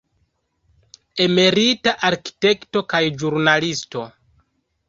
Emerita 1.25 1.95
arkitekto 2.09 2.83
kaj 2.95 3.03
ĵurnalisto. 3.21 4.09